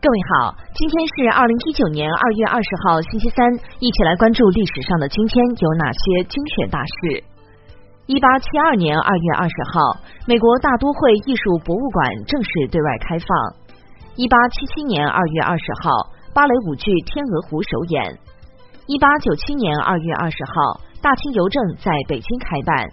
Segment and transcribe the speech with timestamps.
[0.00, 3.42] 各位好，今天是二零一九年二月二十号，星期三，
[3.80, 7.18] 一起来关注历史上的今天有哪些精选大事。
[8.06, 13.26] 一八七二年二月二十号，美国大都会艺术博物馆正式对外开放。
[14.14, 15.90] 一八七七年二月二十号，
[16.32, 18.14] 芭蕾舞剧《天鹅湖》首演。
[18.86, 22.86] 一八九七年二月二十号，大清邮政在北京开办。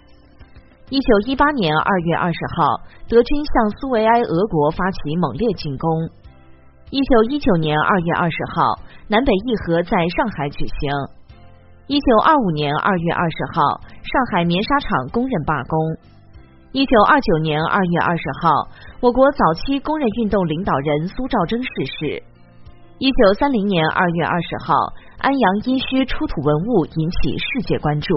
[0.90, 6.10] 一九一八年二月二十号，德军向苏维埃俄国发起猛烈进攻。
[6.90, 10.92] 一九一九年二月二十号，南北议和在上海举行。
[11.88, 15.76] 一九二五年二月二十号，上海棉纱厂工人罢工。
[16.70, 18.50] 一九二九年二月二十号，
[19.00, 21.68] 我国早期工人运动领导人苏兆征逝
[21.98, 22.22] 世。
[22.98, 24.72] 一九三零年二月二十号，
[25.18, 28.14] 安阳殷墟出土文物引起世界关注。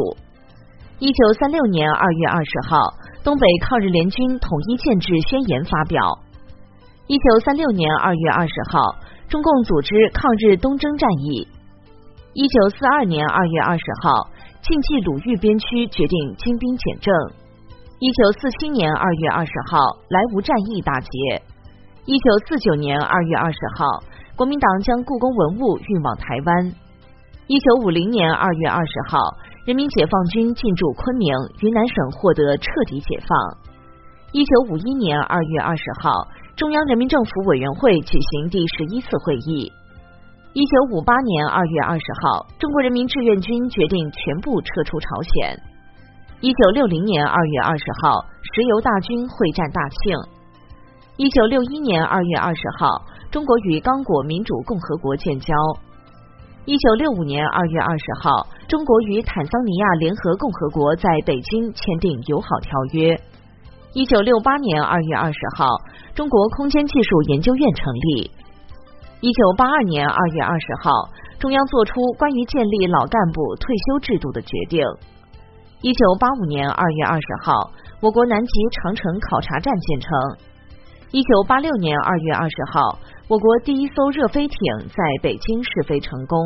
[0.99, 2.77] 一九三六年二月二十号，
[3.23, 6.19] 东北抗日联军统一建制宣言发表。
[7.09, 8.95] 一九三六年二月二十号，
[9.27, 11.47] 中共组织抗日东征战役。
[12.33, 14.29] 一九四二年二月二十号，
[14.61, 17.11] 晋冀鲁豫边区决定精兵简政。
[17.97, 21.41] 一九四七年二月二十号，莱芜战役大捷。
[22.05, 26.71] 一九四九年二月二十号，国民党将故宫文物运往台湾。
[27.47, 29.17] 一九五零年二月二十号，
[29.65, 33.33] 人民解放军进驻昆明，云南省获得彻底解放。
[34.31, 36.13] 一九五一年二月二十号。
[36.59, 39.71] 中央人民政府委员会举行第十一次会议。
[40.51, 45.57] 一九五八年二月二十号，中国人民志愿军决定全部撤出朝鲜。
[46.41, 50.17] 一九六零年二月二十号，石油大军会战大庆。
[51.15, 55.55] 一九六一年二月二十号，中国与刚果民主共和国建交。
[56.65, 63.17] 一九六五年二月二十号，中国与坦桑尼亚联合共和国在北京签订友好条约。
[63.93, 65.65] 一九六八年二月二十号，
[66.13, 68.29] 中国空间技术研究院成立。
[69.19, 70.91] 一九八二年二月二十号，
[71.39, 74.85] 中央作出关于建立老干部退休制度的决定。
[75.81, 80.09] 一九八五年二月二十号，我国南极长城考察站建成。
[81.09, 84.57] 一九八六年二月二十号，我国第一艘热飞艇
[84.89, 86.37] 在北京试飞成功。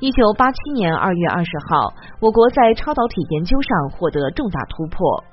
[0.00, 5.24] 一九八七年二月二十号，我国在超导体研究上获得重大突破。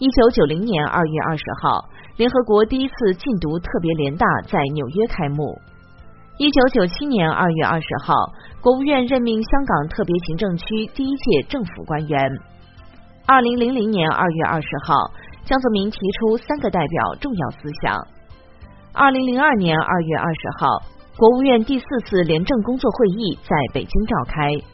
[0.00, 5.56] 一九九零年二月二十号，联合国第一次禁毒特别联大在纽约开幕。
[6.36, 8.12] 一九九七年二月二十号，
[8.60, 10.64] 国务院任命香港特别行政区
[10.96, 12.28] 第一届政府官员。
[13.24, 14.94] 二零零零年二月二十号，
[15.44, 17.96] 江泽民提出三个代表重要思想。
[18.92, 20.66] 二零零二年二月二十号，
[21.16, 24.73] 国务院第四次廉政工作会议在北京召开。